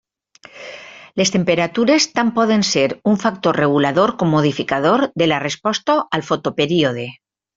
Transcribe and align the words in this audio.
Les 1.21 1.31
temperatures 1.33 2.07
tant 2.19 2.31
poden 2.37 2.65
ser 2.69 2.85
un 3.11 3.19
factor 3.25 3.59
regulador 3.61 4.15
com 4.23 4.33
modificador 4.37 5.05
de 5.23 5.31
la 5.33 5.39
resposta 5.47 6.01
al 6.19 6.27
fotoperíode. 6.31 7.07